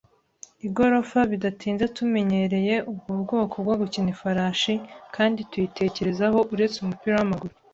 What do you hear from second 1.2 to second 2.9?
bidatinze tumenyereye